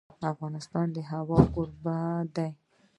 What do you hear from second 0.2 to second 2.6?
افغانستان د هوا کوربه دی.